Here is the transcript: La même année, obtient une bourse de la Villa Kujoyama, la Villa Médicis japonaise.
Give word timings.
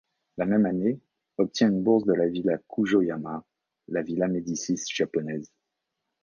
La 0.37 0.47
même 0.47 0.65
année, 0.65 0.99
obtient 1.37 1.69
une 1.69 1.83
bourse 1.83 2.05
de 2.05 2.13
la 2.15 2.27
Villa 2.27 2.57
Kujoyama, 2.67 3.45
la 3.89 4.01
Villa 4.01 4.27
Médicis 4.27 4.83
japonaise. 4.91 5.51